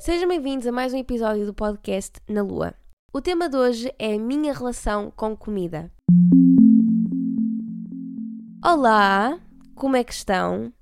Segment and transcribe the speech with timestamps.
[0.00, 2.72] Sejam bem-vindos a mais um episódio do podcast Na Lua.
[3.12, 5.92] O tema de hoje é a minha relação com comida.
[8.64, 9.38] Olá,
[9.74, 10.72] como é que estão?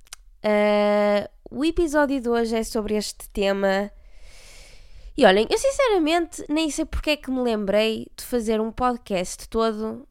[0.44, 3.90] Uh, o episódio de hoje é sobre este tema.
[5.16, 9.48] E olhem, eu sinceramente nem sei porque é que me lembrei de fazer um podcast
[9.48, 10.06] todo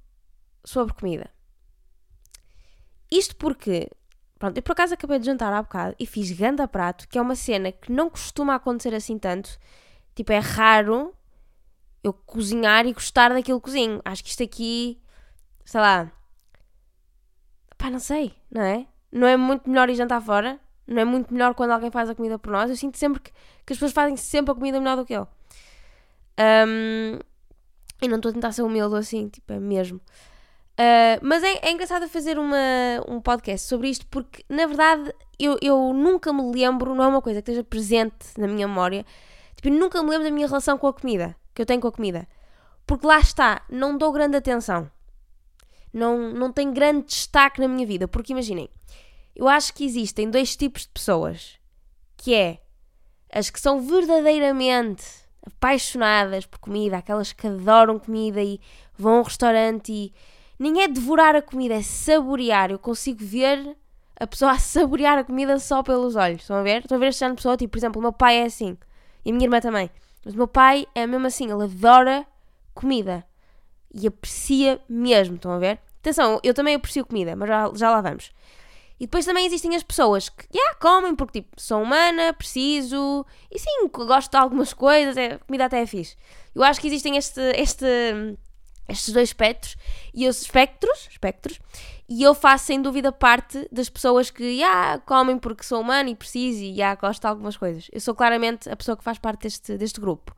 [0.66, 1.30] sobre comida.
[3.10, 3.89] Isto porque
[4.38, 7.22] Pronto, eu por acaso acabei de jantar há bocado e fiz ganda prato, que é
[7.22, 9.58] uma cena que não costuma acontecer assim tanto.
[10.16, 11.14] Tipo, é raro
[12.04, 14.02] eu cozinhar e gostar daquilo que cozinho.
[14.05, 15.02] Acho que isto aqui,
[15.66, 16.12] sei lá.
[17.78, 18.88] Pá, não sei, não é?
[19.12, 20.59] Não é muito melhor ir jantar fora?
[20.86, 22.70] Não é muito melhor quando alguém faz a comida por nós?
[22.70, 25.28] Eu sinto sempre que, que as pessoas fazem sempre a comida melhor do que eu.
[26.40, 27.20] Um,
[28.02, 30.00] e não estou a tentar ser humilde assim, tipo, é mesmo.
[30.80, 32.55] Uh, mas é, é engraçado fazer uma,
[33.08, 37.22] um podcast sobre isto porque, na verdade, eu, eu nunca me lembro, não é uma
[37.22, 39.03] coisa que esteja presente na minha memória,
[39.55, 41.92] tipo, nunca me lembro da minha relação com a comida, que eu tenho com a
[41.92, 42.28] comida.
[42.86, 44.89] Porque lá está, não dou grande atenção.
[45.92, 48.08] Não, não tem grande destaque na minha vida.
[48.08, 48.70] Porque imaginem,
[49.36, 51.59] eu acho que existem dois tipos de pessoas.
[52.16, 52.61] Que é
[53.30, 55.03] as que são verdadeiramente
[55.45, 58.59] apaixonadas por comida, aquelas que adoram comida e
[58.98, 60.14] vão a um restaurante e
[60.59, 62.72] nem é devorar a comida, é saborear.
[62.72, 63.77] Eu consigo ver
[64.19, 66.41] a pessoa a saborear a comida só pelos olhos.
[66.41, 66.81] Estão a ver?
[66.81, 67.58] Estão a ver este género de pessoa?
[67.58, 68.77] Tipo, por exemplo, o meu pai é assim.
[69.23, 69.89] E a minha irmã também.
[70.23, 71.52] Mas o meu pai é mesmo assim.
[71.52, 72.25] Ele adora
[72.73, 73.25] comida.
[73.94, 75.36] E aprecia mesmo.
[75.36, 75.80] Estão a ver?
[75.99, 78.31] Atenção, eu também aprecio comida, mas já, já lá vamos.
[78.99, 83.25] E depois também existem as pessoas que, yeah, comem porque, tipo, sou humana, preciso.
[83.52, 85.16] E sim, gosto de algumas coisas.
[85.17, 86.16] É, comida até é fixe.
[86.55, 87.86] Eu acho que existem este, este
[88.88, 89.75] estes dois espectros
[90.13, 91.59] e os espectros, espectros,
[92.09, 96.16] e eu faço sem dúvida parte das pessoas que ah, comem porque sou humano e
[96.16, 97.89] preciso e ah, gosto de algumas coisas.
[97.91, 100.33] Eu sou claramente a pessoa que faz parte deste, deste grupo.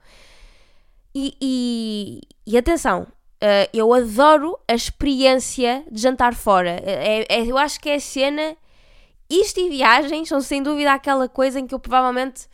[1.13, 6.81] E, e, e atenção, uh, eu adoro a experiência de jantar fora.
[6.83, 8.57] É, é, eu acho que é a cena.
[9.29, 12.47] Isto e viagens são sem dúvida aquela coisa em que eu provavelmente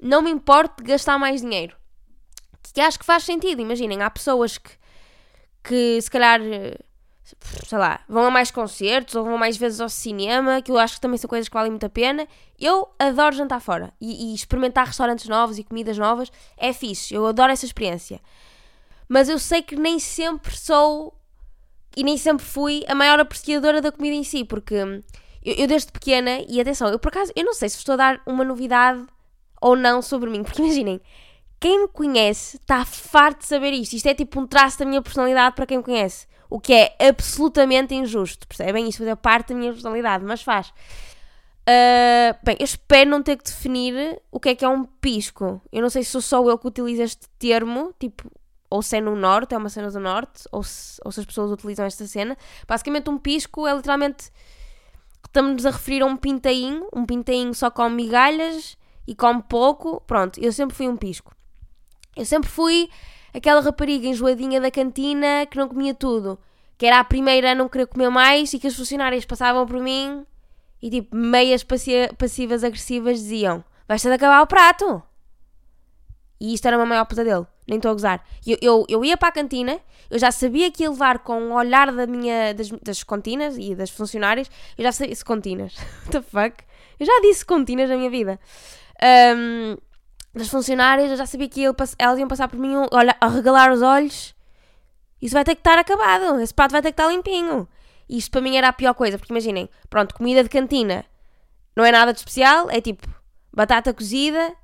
[0.00, 1.76] não me importo de gastar mais dinheiro.
[2.72, 3.60] Que acho que faz sentido.
[3.60, 4.70] Imaginem, há pessoas que
[5.62, 6.40] que se calhar,
[7.66, 10.94] sei lá, vão a mais concertos ou vão mais vezes ao cinema, que eu acho
[10.94, 12.26] que também são coisas que valem muito a pena.
[12.58, 17.26] Eu adoro jantar fora e, e experimentar restaurantes novos e comidas novas é fixe, eu
[17.26, 18.20] adoro essa experiência.
[19.08, 21.14] Mas eu sei que nem sempre sou
[21.96, 25.02] e nem sempre fui a maior apreciadora da comida em si, porque eu,
[25.44, 28.22] eu desde pequena, e atenção, eu por acaso, eu não sei se estou a dar
[28.26, 29.04] uma novidade
[29.60, 31.00] ou não sobre mim, porque imaginem,
[31.62, 33.92] quem me conhece está farto de saber isto.
[33.92, 36.26] Isto é tipo um traço da minha personalidade para quem me conhece.
[36.50, 38.48] O que é absolutamente injusto.
[38.48, 38.88] Percebem?
[38.88, 40.70] Isto faz parte da minha personalidade, mas faz.
[41.60, 45.62] Uh, bem, eu espero não ter que definir o que é que é um pisco.
[45.70, 48.28] Eu não sei se sou só eu que utilizo este termo, tipo,
[48.68, 51.26] ou se é no norte, é uma cena do norte, ou se, ou se as
[51.26, 52.36] pessoas utilizam esta cena.
[52.66, 54.32] Basicamente, um pisco é literalmente.
[55.24, 56.88] Estamos a referir a um pintainho.
[56.92, 60.00] Um pintainho só come migalhas e come pouco.
[60.08, 61.32] Pronto, eu sempre fui um pisco.
[62.16, 62.90] Eu sempre fui
[63.32, 66.38] aquela rapariga enjoadinha da cantina que não comia tudo.
[66.76, 69.80] Que era a primeira a não querer comer mais e que as funcionárias passavam por
[69.80, 70.26] mim
[70.82, 75.02] e tipo, meias passivas agressivas diziam: Vais ter de acabar o prato.
[76.40, 78.24] E isto era uma maior pesadelo, nem estou a gozar.
[78.44, 79.78] Eu, eu, eu ia para a cantina,
[80.10, 83.76] eu já sabia que ia levar com o olhar da minha, das, das continas e
[83.76, 85.14] das funcionárias, eu já sabia.
[85.24, 85.76] Continas.
[86.02, 86.64] What the fuck?
[86.98, 88.40] Eu já disse continas na minha vida.
[89.36, 89.76] Um,
[90.34, 91.62] das funcionárias, eu já sabia que
[91.98, 94.34] elas iam passar por mim olha, a regalar os olhos.
[95.20, 97.68] Isso vai ter que estar acabado, esse prato vai ter que estar limpinho.
[98.08, 101.04] E isto para mim era a pior coisa, porque imaginem, pronto, comida de cantina
[101.76, 103.06] não é nada de especial, é tipo
[103.52, 104.54] batata cozida,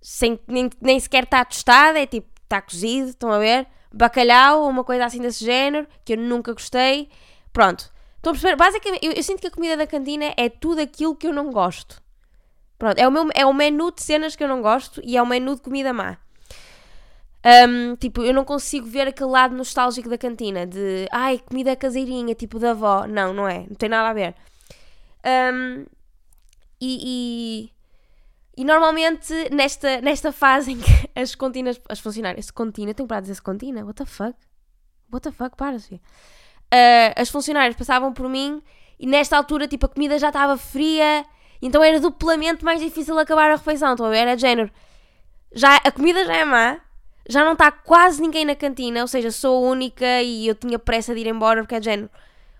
[0.00, 3.66] sem, nem, nem sequer está tostada, é tipo, está cozido, estão a ver?
[3.92, 7.08] Bacalhau, ou uma coisa assim desse género, que eu nunca gostei.
[7.52, 8.56] Pronto, estão a perceber?
[8.56, 11.50] Basicamente, eu, eu sinto que a comida da cantina é tudo aquilo que eu não
[11.50, 12.00] gosto.
[12.78, 15.22] Pronto, é o, meu, é o menu de cenas que eu não gosto e é
[15.22, 16.18] o menu de comida má.
[17.46, 22.34] Um, tipo, eu não consigo ver aquele lado nostálgico da cantina, de ai, comida caseirinha,
[22.34, 23.06] tipo da avó.
[23.06, 24.34] Não, não é, não tem nada a ver.
[25.24, 25.86] Um,
[26.80, 27.70] e,
[28.56, 33.20] e, e, normalmente nesta, nesta fase em que as continas, as funcionárias, contina, tenho para
[33.20, 34.36] dizer contina, what the fuck?
[35.12, 35.94] What the fuck, para-se.
[35.94, 38.60] Uh, as funcionárias passavam por mim
[38.98, 41.24] e nesta altura, tipo, a comida já estava fria
[41.60, 43.96] então era duplamente mais difícil acabar a refeição.
[43.96, 44.16] Ver?
[44.16, 44.70] Era de género.
[45.52, 46.80] Já, a comida já é má,
[47.28, 50.78] já não está quase ninguém na cantina, ou seja, sou a única e eu tinha
[50.78, 52.10] pressa de ir embora porque é de género.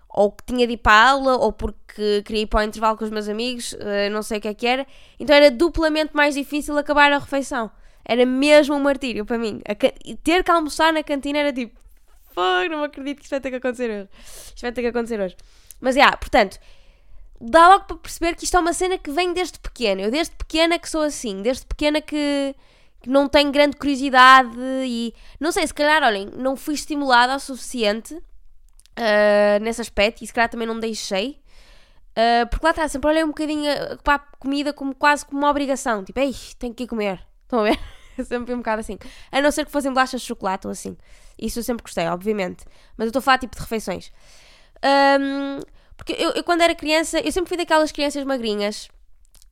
[0.09, 2.97] ou que tinha de ir para a aula, ou porque queria ir para o intervalo
[2.97, 4.87] com os meus amigos, uh, não sei o que é que era.
[5.19, 7.69] Então era duplamente mais difícil acabar a refeição.
[8.03, 9.61] Era mesmo um martírio para mim.
[10.23, 11.77] ter que almoçar na cantina era tipo,
[12.33, 14.09] fuck, não acredito que isto vai ter que acontecer hoje.
[14.47, 15.35] Isto vai ter que acontecer hoje.
[15.79, 16.57] Mas, já, yeah, portanto,
[17.39, 20.01] dá logo para perceber que isto é uma cena que vem desde pequena.
[20.01, 22.55] Eu desde pequena que sou assim, desde pequena que,
[23.01, 27.39] que não tenho grande curiosidade e, não sei, se calhar, olhem, não fui estimulada o
[27.39, 31.39] suficiente uh, nesse aspecto e se calhar também não deixei.
[32.11, 33.69] Uh, porque lá está, sempre olhei um bocadinho
[34.03, 36.03] para a comida como quase como uma obrigação.
[36.03, 37.21] Tipo, ei, tenho que ir comer.
[37.43, 37.79] Estão a ver?
[38.25, 38.97] sempre um bocado assim.
[39.31, 40.97] A não ser que fossem bolachas de chocolate ou assim.
[41.37, 42.65] Isso eu sempre gostei, obviamente.
[42.97, 44.11] Mas eu estou a falar tipo de refeições.
[44.83, 45.59] Um,
[45.97, 48.87] porque eu, eu, quando era criança, eu sempre fui daquelas crianças magrinhas.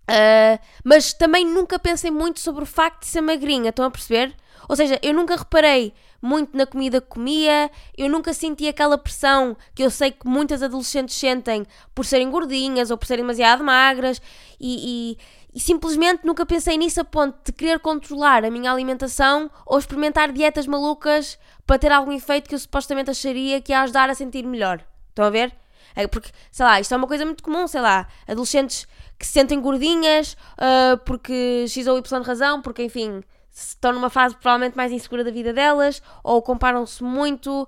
[0.10, 4.36] Uh, mas também nunca pensei muito sobre o facto de ser magrinha, estão a perceber?
[4.70, 9.56] Ou seja, eu nunca reparei muito na comida que comia, eu nunca senti aquela pressão
[9.74, 14.22] que eu sei que muitas adolescentes sentem por serem gordinhas ou por serem demasiado magras
[14.60, 15.18] e,
[15.54, 19.78] e, e simplesmente nunca pensei nisso a ponto de querer controlar a minha alimentação ou
[19.78, 24.16] experimentar dietas malucas para ter algum efeito que eu supostamente acharia que ia ajudar a
[24.16, 24.84] sentir melhor.
[25.10, 25.56] Estão a ver?
[25.96, 28.88] É porque, sei lá, isto é uma coisa muito comum, sei lá, adolescentes
[29.18, 33.24] que se sentem gordinhas uh, porque X ou Y razão, porque enfim,
[33.56, 37.68] estão numa fase provavelmente mais insegura da vida delas, ou comparam-se muito uh,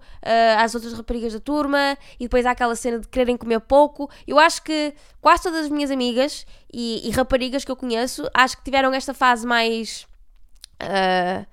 [0.60, 4.10] às outras raparigas da turma, e depois há aquela cena de quererem comer pouco.
[4.28, 8.58] Eu acho que quase todas as minhas amigas e, e raparigas que eu conheço, acho
[8.58, 10.06] que tiveram esta fase mais
[10.84, 11.46] uh,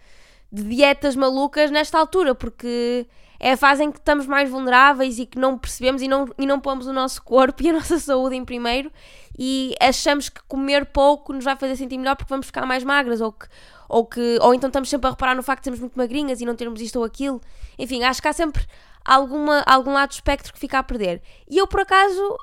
[0.51, 3.07] de dietas malucas nesta altura, porque
[3.45, 6.47] é a fase em que estamos mais vulneráveis e que não percebemos e não, e
[6.47, 8.91] não pomos o nosso corpo e a nossa saúde em primeiro
[9.39, 13.21] e achamos que comer pouco nos vai fazer sentir melhor porque vamos ficar mais magras
[13.21, 13.47] ou que,
[13.87, 16.47] ou que ou então estamos sempre a reparar no facto de sermos muito magrinhas e
[16.47, 17.39] não termos isto ou aquilo.
[17.79, 18.65] Enfim, acho que há sempre
[19.05, 21.21] alguma, algum lado do espectro que fica a perder.
[21.47, 22.39] E eu, por acaso,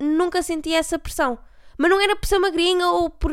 [0.00, 1.38] nunca senti essa pressão.
[1.76, 3.32] Mas não era por ser magrinha ou por,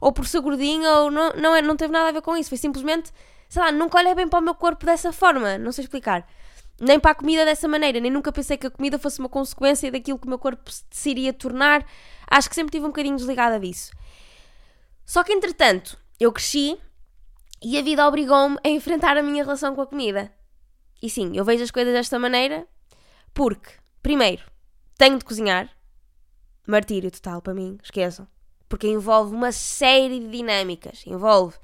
[0.00, 2.48] ou por ser gordinha, ou não, não, é, não teve nada a ver com isso.
[2.48, 3.12] Foi simplesmente
[3.50, 6.26] sei lá, nunca olhei bem para o meu corpo dessa forma, não sei explicar.
[6.80, 9.90] Nem para a comida dessa maneira, nem nunca pensei que a comida fosse uma consequência
[9.90, 11.84] daquilo que o meu corpo se iria tornar.
[12.30, 13.90] Acho que sempre tive um bocadinho desligada disso.
[15.04, 16.78] Só que entretanto, eu cresci
[17.60, 20.32] e a vida obrigou-me a enfrentar a minha relação com a comida.
[21.02, 22.66] E sim, eu vejo as coisas desta maneira
[23.34, 24.44] porque, primeiro,
[24.96, 25.68] tenho de cozinhar.
[26.68, 28.28] Martírio total para mim, esqueçam.
[28.68, 31.02] Porque envolve uma série de dinâmicas.
[31.04, 31.58] Envolve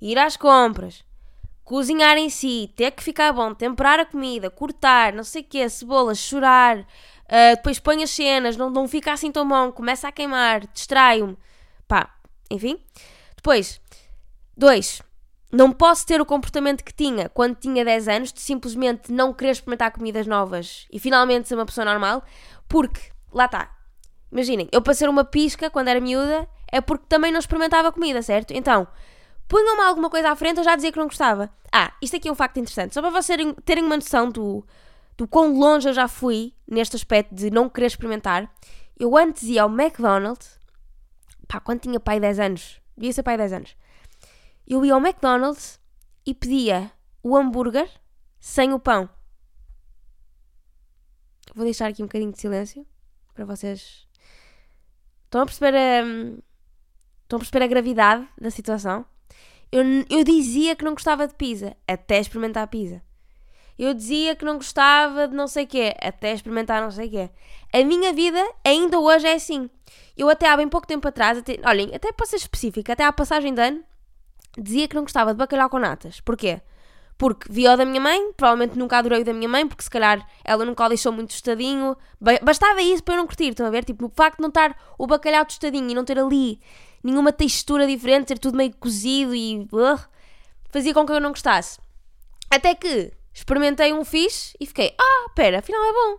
[0.00, 1.04] ir às compras,
[1.68, 5.68] cozinhar em si, ter que ficar bom, temperar a comida, cortar, não sei o quê,
[5.68, 10.12] cebolas, chorar, uh, depois põe as cenas, não, não fica assim tão bom, começa a
[10.12, 11.36] queimar, distraio-me.
[11.86, 12.08] Pá,
[12.50, 12.80] enfim.
[13.36, 13.82] Depois,
[14.56, 15.02] dois,
[15.52, 19.50] não posso ter o comportamento que tinha quando tinha 10 anos de simplesmente não querer
[19.50, 22.22] experimentar comidas novas e finalmente ser uma pessoa normal,
[22.66, 23.76] porque, lá está,
[24.32, 28.22] imaginem, eu para ser uma pisca quando era miúda é porque também não experimentava comida,
[28.22, 28.52] certo?
[28.52, 28.88] Então,
[29.48, 31.50] punham-me alguma coisa à frente, eu já dizia que não gostava.
[31.72, 32.94] Ah, isto aqui é um facto interessante.
[32.94, 34.64] Só para vocês terem uma noção do,
[35.16, 38.52] do quão longe eu já fui neste aspecto de não querer experimentar.
[38.98, 40.60] Eu antes ia ao McDonald's,
[41.46, 43.76] pá, quando tinha pai 10 anos, devia ser pai 10 anos.
[44.66, 45.80] Eu ia ao McDonald's
[46.26, 46.92] e pedia
[47.22, 47.88] o hambúrguer
[48.38, 49.08] sem o pão.
[51.54, 52.86] Vou deixar aqui um bocadinho de silêncio
[53.34, 54.06] para vocês.
[55.24, 56.02] Estão a perceber a,
[57.22, 59.06] estão a perceber a gravidade da situação?
[59.70, 63.02] Eu, eu dizia que não gostava de pizza, até experimentar pizza.
[63.78, 67.10] Eu dizia que não gostava de não sei o quê, até experimentar não sei o
[67.10, 67.30] quê.
[67.72, 69.70] A minha vida ainda hoje é assim.
[70.16, 73.12] Eu até há bem pouco tempo atrás, até, olhem, até para ser específica, até à
[73.12, 73.84] passagem de ano,
[74.56, 76.20] dizia que não gostava de bacalhau com natas.
[76.20, 76.60] Porquê?
[77.16, 79.90] Porque vi o da minha mãe, provavelmente nunca adorei o da minha mãe, porque se
[79.90, 81.96] calhar ela nunca o deixou muito tostadinho.
[82.42, 83.84] Bastava isso para eu não curtir, estão a ver?
[83.84, 86.60] Tipo, o facto de não estar o bacalhau tostadinho e não ter ali
[87.02, 89.98] nenhuma textura diferente, ser tudo meio cozido e uh,
[90.70, 91.78] fazia com que eu não gostasse.
[92.50, 96.18] Até que experimentei um fixe e fiquei, ah, pera, afinal é bom.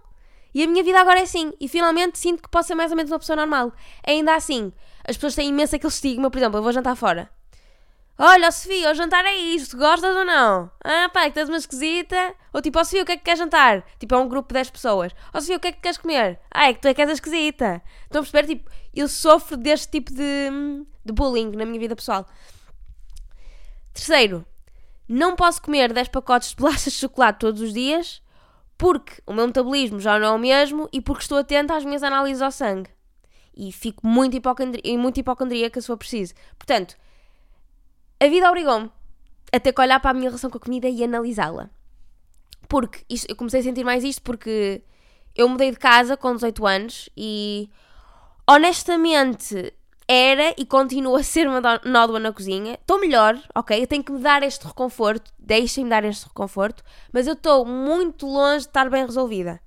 [0.54, 1.52] E a minha vida agora é assim.
[1.60, 3.72] E finalmente sinto que posso ser mais ou menos uma pessoa normal.
[4.06, 4.74] Ainda assim,
[5.08, 7.30] as pessoas têm imenso aquele estigma, por exemplo, eu vou jantar fora.
[8.22, 10.70] Olha, Sofia, o jantar é isto, gostas ou não?
[10.84, 12.36] Ah, pá, é que estás uma esquisita.
[12.52, 13.82] Ou tipo, ó Sofia, o que é que queres jantar?
[13.98, 15.16] Tipo, é um grupo de 10 pessoas.
[15.34, 16.38] Ó Sofia, o que é que queres comer?
[16.52, 17.82] Ah, é que tu é que és a esquisita.
[18.04, 18.46] Estão a perceber?
[18.46, 20.50] Tipo, eu sofro deste tipo de,
[21.06, 22.28] de bullying na minha vida pessoal.
[23.94, 24.46] Terceiro,
[25.08, 28.22] não posso comer 10 pacotes de bolachas de chocolate todos os dias
[28.78, 32.04] porque o meu metabolismo já não é o mesmo e porque estou atenta às minhas
[32.04, 32.90] análises ao sangue.
[33.56, 36.34] E fico muito, hipocondri muito hipocondríaca se for preciso.
[36.58, 36.98] Portanto,
[38.20, 38.92] a vida obrigou-me
[39.52, 41.70] a ter que olhar para a minha relação com a comida e analisá-la.
[42.68, 44.84] Porque isto, eu comecei a sentir mais isto porque
[45.36, 47.70] eu mudei de casa com 18 anos e
[48.48, 49.74] honestamente
[50.08, 52.74] era e continua a ser uma nódoa na cozinha.
[52.74, 53.82] Estou melhor, ok?
[53.82, 56.84] Eu tenho que me dar este reconforto, deixem-me dar este reconforto,
[57.14, 59.62] mas eu estou muito longe de estar bem resolvida.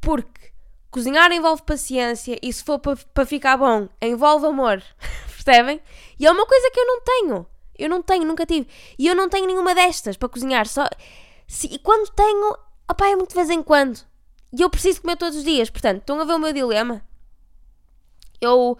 [0.00, 0.45] Porque
[0.96, 4.82] cozinhar envolve paciência e se for para ficar bom, envolve amor,
[5.28, 5.78] percebem?
[6.18, 7.46] E é uma coisa que eu não tenho.
[7.78, 8.66] Eu não tenho, nunca tive.
[8.98, 10.66] E eu não tenho nenhuma destas para cozinhar.
[10.66, 10.88] Só...
[11.46, 11.66] Se...
[11.66, 12.56] E quando tenho,
[12.90, 14.00] opá, é muito de vez em quando.
[14.56, 15.68] E eu preciso comer todos os dias.
[15.68, 17.02] Portanto, estão a ver o meu dilema?
[18.40, 18.78] Eu,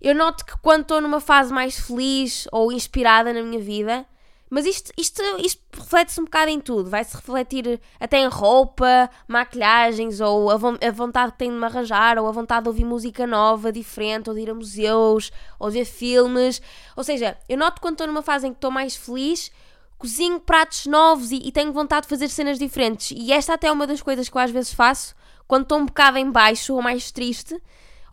[0.00, 4.04] eu noto que quando estou numa fase mais feliz ou inspirada na minha vida,
[4.48, 6.88] mas isto, isto, isto reflete-se um bocado em tudo.
[6.88, 11.64] Vai-se refletir até em roupa, maquilhagens, ou a, vo a vontade que tenho de me
[11.64, 15.70] arranjar, ou a vontade de ouvir música nova, diferente, ou de ir a museus, ou
[15.70, 16.62] ver filmes.
[16.96, 19.50] Ou seja, eu noto quando estou numa fase em que estou mais feliz,
[19.98, 23.10] cozinho pratos novos e, e, tenho vontade de fazer cenas diferentes.
[23.16, 25.14] E esta até é uma das coisas que eu às vezes faço
[25.48, 27.60] quando estou um bocado em baixo ou mais triste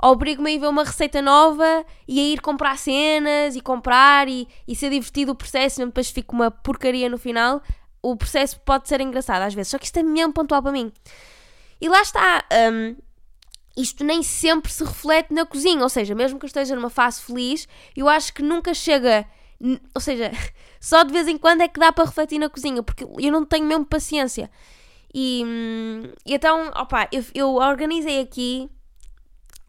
[0.04, 4.48] obrigo-me a ir ver uma receita nova e a ir comprar cenas e comprar e,
[4.68, 7.62] e ser divertido o processo, mesmo depois fica uma porcaria no final.
[8.02, 10.92] O processo pode ser engraçado às vezes, só que isto é mesmo pontual para mim.
[11.80, 12.96] E lá está, um,
[13.78, 17.22] isto nem sempre se reflete na cozinha, ou seja, mesmo que eu esteja numa fase
[17.22, 19.26] feliz, eu acho que nunca chega,
[19.96, 20.32] ou seja,
[20.82, 23.46] só de vez em quando é que dá para refletir na cozinha, porque eu não
[23.46, 24.52] tenho mesmo paciência.
[25.14, 28.70] E, hum, e então, opa, eu, eu organizei aqui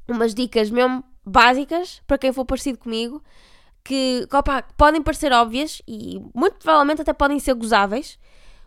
[0.08, 3.22] umas dicas mesmo básicas para quem for parecido comigo,
[3.82, 8.18] que opa, podem parecer óbvias e muito provavelmente até podem ser gozáveis,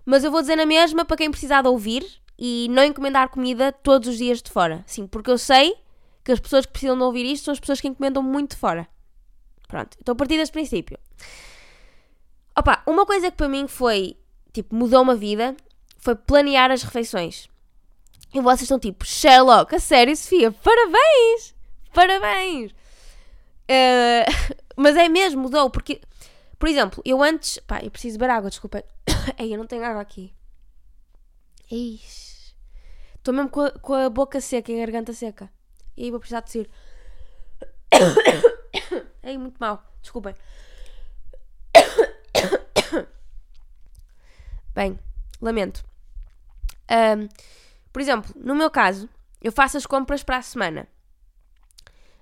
[0.06, 2.06] mas eu vou dizer na mesma para quem precisar de ouvir
[2.38, 4.84] e não encomendar comida todos os dias de fora.
[4.86, 5.76] Sim, porque eu sei
[6.24, 8.58] que as pessoas que precisam de ouvir isto são as pessoas que encomendam muito de
[8.58, 8.88] fora.
[9.68, 10.98] Pronto, estou a partir desse princípio.
[12.58, 14.18] Opa, uma coisa que para mim foi,
[14.54, 15.56] tipo, mudou uma vida
[16.08, 17.50] foi planear as refeições.
[18.34, 21.56] E vocês estão tipo, Sherlock, a sério, Sofia, parabéns!
[21.94, 22.72] Parabéns!
[22.72, 26.02] Uh, mas é mesmo, mudou, porque,
[26.58, 27.60] por exemplo, eu antes.
[27.60, 28.84] Pá, eu preciso beber água, desculpa.
[29.38, 30.34] Ei, eu não tenho água aqui.
[31.72, 32.56] Ixi.
[33.16, 35.50] Estou mesmo com a, com a boca seca e a garganta seca.
[35.96, 36.70] E aí vou precisar de tossir.
[39.24, 40.34] Ei, muito mal, desculpem.
[44.74, 44.98] Bem,
[45.42, 45.84] lamento.
[46.90, 47.28] Um,
[47.98, 49.10] por exemplo, no meu caso,
[49.42, 50.88] eu faço as compras para a semana.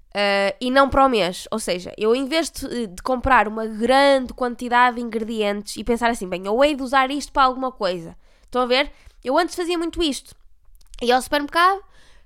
[0.07, 1.49] Uh, e não para o mês.
[1.51, 6.09] Ou seja, eu em vez de, de, comprar uma grande quantidade de ingredientes e pensar
[6.09, 8.15] assim, bem, eu hei de usar isto para alguma coisa.
[8.43, 8.89] Estão a ver?
[9.21, 10.33] Eu antes fazia muito isto.
[11.01, 11.81] Ia ao supermercado,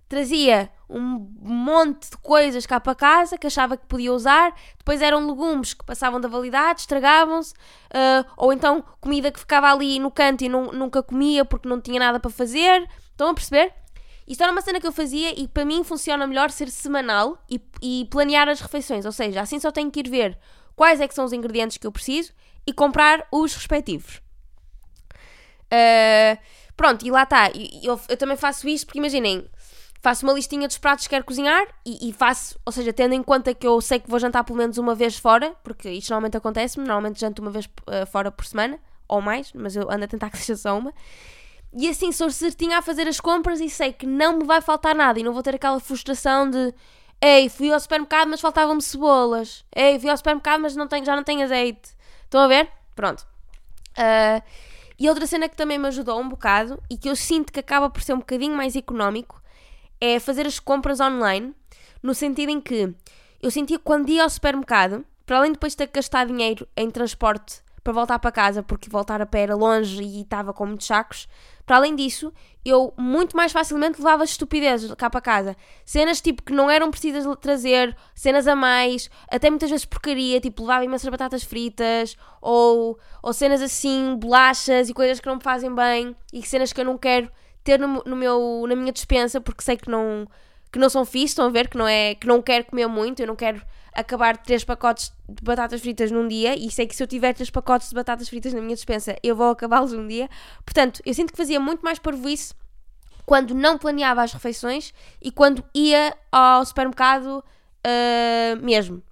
[0.08, 5.26] trazia um monte de coisas cá para casa que achava que podia usar, depois eram
[5.26, 10.44] legumes que passavam da validade, estragavam-se, uh, ou então comida que ficava ali no canto
[10.44, 12.88] e nunca comia porque não tinha nada para fazer.
[13.20, 13.74] Estão a perceber?
[14.26, 17.62] Isto era uma cena que eu fazia e para mim funciona melhor ser semanal e,
[17.82, 19.06] e, planear as refeições.
[19.06, 20.38] Ou seja, assim só tenho que ir ver
[20.74, 22.32] quais é que são os ingredientes que eu preciso
[22.66, 24.22] e comprar os respectivos.
[25.66, 26.40] Uh,
[26.78, 27.52] pronto, e lá está.
[27.84, 29.46] Eu, eu, também faço isto porque imaginem,
[30.02, 33.22] faço uma listinha dos pratos que quero cozinhar e, e, faço, ou seja, tendo em
[33.22, 36.38] conta que eu sei que vou jantar pelo menos uma vez fora, porque isto normalmente
[36.38, 40.08] acontece-me, normalmente janto uma vez uh, fora por semana ou mais, mas eu ando a
[40.08, 40.94] tentar que seja só uma.
[41.74, 44.96] E assim sou certinha a fazer as compras e sei que não me vai faltar
[44.96, 46.74] nada e não vou ter aquela frustração de
[47.22, 49.66] Ei, fui ao supermercado, mas faltavam-me cebolas.
[49.76, 51.92] Ei, fui ao supermercado, mas não tenho, já não tenho azeite.
[52.24, 52.70] Estão a ver?
[52.96, 53.28] Pronto.
[53.92, 54.42] Uh,
[54.98, 57.90] e outra cena que também me ajudou um bocado e que eu sinto que acaba
[57.90, 59.42] por ser um bocadinho mais económico
[60.00, 61.54] é fazer as compras online,
[62.02, 62.94] no sentido em que
[63.42, 66.66] eu sentia que quando ia ao supermercado, para além de depois ter que gastar dinheiro
[66.76, 70.66] em transporte para voltar para casa, porque voltar a pé era longe e estava com
[70.66, 71.28] muitos sacos,
[71.66, 72.34] para além disso,
[72.66, 75.56] eu muito mais facilmente levava estupidezes cá para casa.
[75.86, 80.64] Cenas tipo que não eram precisas trazer, cenas a mais, até muitas vezes porcaria, tipo
[80.64, 85.74] levava imensas batatas fritas, ou, ou cenas assim, bolachas e coisas que não me fazem
[85.74, 87.32] bem, e cenas que eu não quero
[87.64, 90.28] ter no, no meu, na minha dispensa, porque sei que não,
[90.72, 93.20] que não são fixe, estão a ver, que não, é, que não quero comer muito,
[93.22, 93.62] eu não quero
[93.94, 97.50] acabar três pacotes de batatas fritas num dia e sei que se eu tiver três
[97.50, 100.30] pacotes de batatas fritas na minha dispensa eu vou acabá-los um dia.
[100.66, 102.54] Portanto, eu sinto que fazia muito mais parvoíce
[103.26, 107.44] quando não planeava as refeições e quando ia ao supermercado
[107.86, 109.04] uh, mesmo.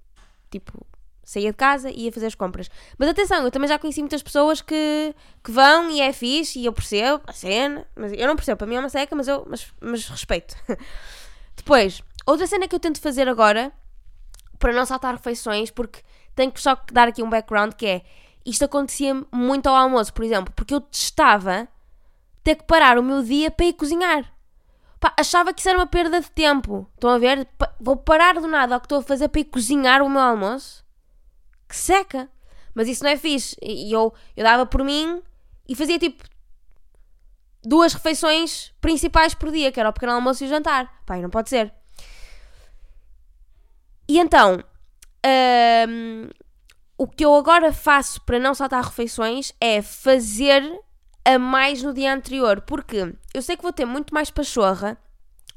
[0.50, 0.84] Tipo,
[1.28, 2.70] saía de casa e ia fazer as compras.
[2.98, 6.64] Mas atenção, eu também já conheci muitas pessoas que, que vão e é fixe e
[6.64, 9.46] eu percebo a cena, mas eu não percebo, para mim é uma seca, mas eu
[9.48, 10.56] mas, mas respeito.
[11.54, 13.70] Depois, outra cena que eu tento fazer agora
[14.58, 16.00] para não saltar refeições, porque
[16.34, 18.02] tenho que só dar aqui um background que é
[18.44, 21.68] isto acontecia muito ao almoço, por exemplo, porque eu testava
[22.42, 24.32] ter que parar o meu dia para ir cozinhar.
[24.98, 26.88] Pá, achava que isso era uma perda de tempo.
[26.94, 27.44] Estão a ver?
[27.58, 30.20] Pa vou parar do nada ao que estou a fazer para ir cozinhar o meu
[30.20, 30.84] almoço.
[31.68, 32.28] Que seca.
[32.74, 33.56] Mas isso não é fixe.
[33.62, 35.22] E eu, eu dava por mim
[35.68, 36.24] e fazia tipo
[37.62, 41.02] duas refeições principais por dia, que era o pequeno almoço e o jantar.
[41.04, 41.72] Pai, não pode ser.
[44.18, 44.58] E então,
[45.88, 46.28] hum,
[46.98, 50.60] o que eu agora faço para não saltar refeições é fazer
[51.24, 54.98] a mais no dia anterior, porque eu sei que vou ter muito mais pachorra.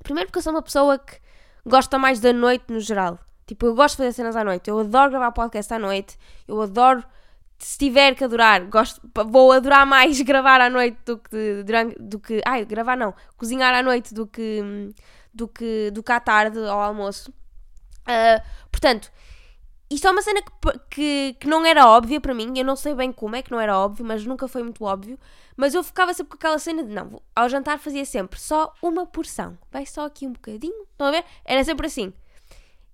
[0.04, 1.18] Primeiro porque eu sou uma pessoa que
[1.66, 3.18] gosta mais da noite no geral.
[3.48, 4.70] Tipo, eu gosto de fazer cenas à noite.
[4.70, 6.16] Eu adoro gravar podcast à noite.
[6.48, 7.04] Eu adoro,
[7.58, 12.20] se tiver que adorar, gosto, vou adorar mais gravar à noite do que durante, do
[12.20, 14.94] que, ai, gravar não, cozinhar à noite do que
[15.34, 17.34] do que do que à tarde ao almoço.
[18.02, 18.42] Uh,
[18.72, 19.12] portanto,
[19.90, 22.54] isto é uma cena que, que, que, não era óbvia para mim.
[22.56, 25.20] Eu não sei bem como é que não era óbvio, mas nunca foi muito óbvio.
[25.58, 29.06] Mas eu ficava sempre com aquela cena de não, ao jantar fazia sempre só uma
[29.06, 29.58] porção.
[29.70, 30.84] Vai só aqui um bocadinho.
[30.92, 31.26] Estão a ver?
[31.44, 32.14] Era sempre assim.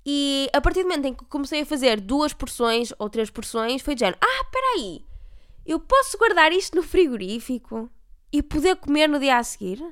[0.03, 3.81] E a partir do momento em que comecei a fazer duas porções ou três porções,
[3.81, 5.05] foi de género: ah, peraí,
[5.67, 7.91] eu posso guardar isto no frigorífico
[8.33, 9.85] e poder comer no dia a seguir?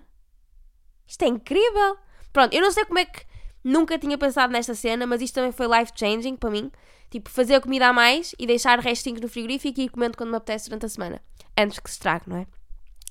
[1.05, 1.97] Isto é incrível!
[2.33, 3.25] Pronto, eu não sei como é que
[3.65, 6.71] nunca tinha pensado nesta cena, mas isto também foi life changing para mim.
[7.09, 10.29] Tipo, fazer a comida a mais e deixar restinhos no frigorífico e ir comendo quando
[10.29, 11.21] me apetece durante a semana.
[11.57, 12.47] Antes que se estrague, não é?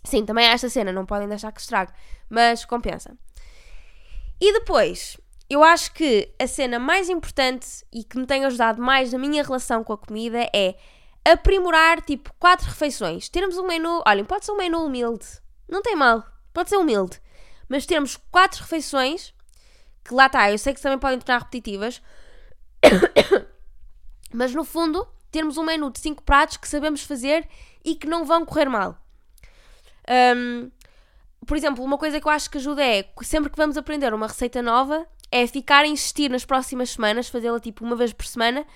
[0.04, 1.92] Sim, também há esta cena, não podem deixar que se estrague.
[2.30, 3.16] Mas compensa.
[4.40, 5.16] E depois,
[5.50, 9.42] eu acho que a cena mais importante e que me tem ajudado mais na minha
[9.42, 10.76] relação com a comida é
[11.25, 13.28] aprimorar, tipo, quatro refeições.
[13.28, 15.26] Termos um menu, olhem, pode ser um menu humilde.
[15.68, 17.20] Não tem mal, pode ser humilde.
[17.68, 19.34] Mas termos quatro refeições,
[20.04, 22.02] que lá está, eu sei que também podem tornar repetitivas,
[24.32, 27.49] mas no fundo, termos um menu de 5 pratos que sabemos fazer
[27.84, 28.99] e que não vão correr mal.
[30.37, 30.70] Um,
[31.46, 34.26] por exemplo, uma coisa que eu acho que ajuda é sempre que vamos aprender uma
[34.26, 38.66] receita nova, é ficar a insistir nas próximas semanas, fazê-la tipo uma vez por semana,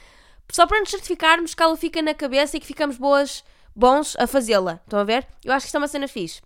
[0.50, 4.26] só para nos certificarmos que ela fica na cabeça e que ficamos boas, bons a
[4.26, 4.80] fazê-la.
[4.84, 5.26] Estão a ver?
[5.44, 6.40] Eu acho que isto é uma cena fixe.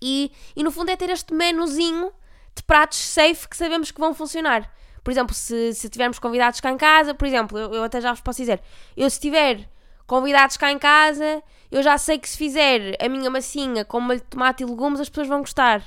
[0.00, 2.12] E, e no fundo é ter este menuzinho
[2.54, 4.70] de pratos safe que sabemos que vão funcionar.
[5.02, 8.12] Por exemplo, se, se tivermos convidados cá em casa, por exemplo, eu, eu até já
[8.12, 8.62] vos posso dizer,
[8.96, 9.68] eu se tiver
[10.06, 14.20] convidados cá em casa, eu já sei que se fizer a minha massinha com molho
[14.20, 15.80] de tomate e legumes, as pessoas vão gostar.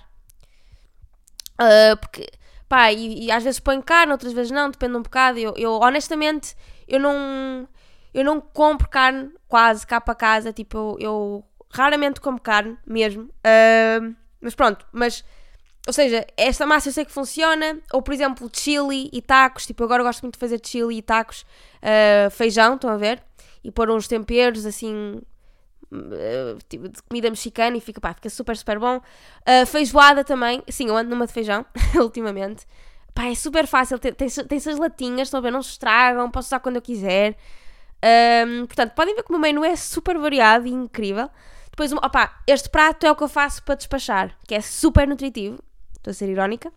[1.59, 2.27] Uh, porque,
[2.69, 5.39] pá, e, e, às vezes ponho carne, outras vezes não, depende um bocado.
[5.39, 6.55] Eu, eu honestamente,
[6.87, 7.67] eu não,
[8.13, 13.23] eu não compro carne quase cá para casa, tipo, eu, eu raramente como carne mesmo.
[13.23, 15.23] Uh, mas pronto, mas
[15.87, 17.79] ou seja, esta massa eu sei que funciona.
[17.93, 19.65] Ou, por exemplo, chili e tacos.
[19.65, 21.45] Tipo, agora gosto muito de fazer chili e tacos.
[21.81, 23.23] Uh, feijão, estão a ver?
[23.63, 25.21] E pôr uns temperos assim.
[25.89, 28.97] Uh, tipo, de comida mexicana e fica, pá, fica super, super bom.
[28.97, 30.61] Uh, feijoada também.
[30.67, 32.67] Sim, eu ando numa de feijão, ultimamente.
[33.13, 33.97] Pá, é super fácil.
[33.97, 35.51] Tem, tem, tem essas latinhas, estão a ver?
[35.51, 36.29] Não se estragam.
[36.29, 37.37] Posso usar quando eu quiser.
[38.45, 41.29] Um, portanto, podem ver que o meu menu é super variado e incrível.
[41.69, 45.57] Depois, opá, este prato é o que eu faço para despachar, que é super nutritivo.
[46.07, 46.71] Estou a ser irónica.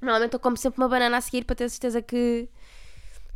[0.00, 2.48] Normalmente eu como sempre uma banana a seguir para ter certeza que,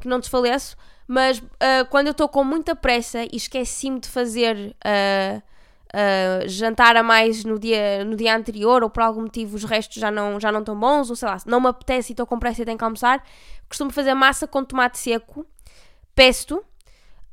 [0.01, 0.77] que não desfaleço.
[1.07, 6.96] Mas uh, quando eu estou com muita pressa e esqueci-me de fazer uh, uh, jantar
[6.96, 10.40] a mais no dia, no dia anterior ou por algum motivo os restos já não,
[10.40, 12.64] já não estão bons, ou sei lá, não me apetece e estou com pressa e
[12.64, 13.22] tenho que almoçar,
[13.68, 15.46] costumo fazer massa com tomate seco,
[16.14, 16.64] pesto,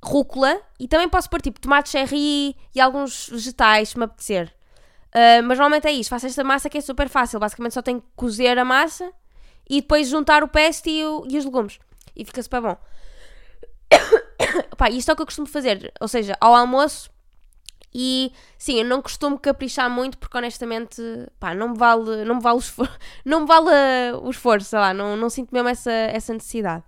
[0.04, 4.54] rúcula e também posso pôr tipo tomate cherry e alguns vegetais se me apetecer.
[5.14, 7.40] Uh, mas normalmente é isto, faço esta massa que é super fácil.
[7.40, 9.12] Basicamente só tenho que cozer a massa
[9.70, 11.80] e depois juntar o pesto e, o, e os legumes.
[12.16, 12.78] E fica super bom.
[14.78, 15.94] Pá, isto é o que eu costumo fazer.
[16.00, 17.12] Ou seja, ao almoço.
[17.96, 21.00] E sim, eu não costumo caprichar muito porque honestamente,
[21.40, 24.70] pá, não me vale, não me vale o esforço, não me vale uh, o esforço,
[24.70, 26.84] sei lá, não, não sinto mesmo essa, essa necessidade.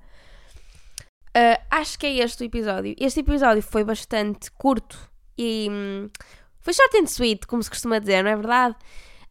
[1.38, 2.96] Uh, acho que é este o episódio.
[2.98, 4.98] Este episódio foi bastante curto
[5.38, 6.10] e hum,
[6.66, 8.76] foi short and sweet, como se costuma dizer, não é verdade?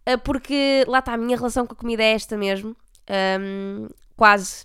[0.09, 2.77] Uh, porque lá está, a minha relação com a comida é esta mesmo.
[3.41, 4.65] Um, quase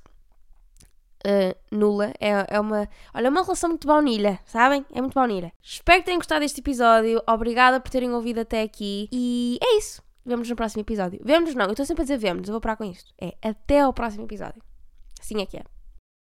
[1.26, 2.14] uh, nula.
[2.20, 2.88] É, é uma.
[3.12, 4.86] Olha, é uma relação muito baunilha, sabem?
[4.94, 5.52] É muito baunilha.
[5.64, 7.24] Espero que tenham gostado deste episódio.
[7.28, 9.10] Obrigada por terem ouvido até aqui.
[9.12, 10.04] E é isso.
[10.24, 11.20] Vemos no próximo episódio.
[11.24, 13.12] Vemos, não, eu estou sempre a dizer vemos, eu vou parar com isto.
[13.20, 14.62] É até ao próximo episódio.
[15.20, 15.64] Assim é que é.